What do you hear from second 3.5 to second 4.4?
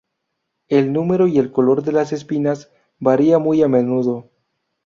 a menudo.